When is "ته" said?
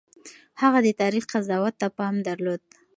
1.81-1.87